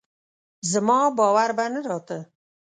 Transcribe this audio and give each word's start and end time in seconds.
زما 0.71 0.99
باور 1.17 1.49
به 1.57 1.65
نه 1.73 1.81
راته 1.89 2.19